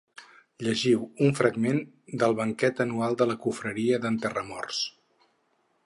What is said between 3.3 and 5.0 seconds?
la confraria d’enterramorts.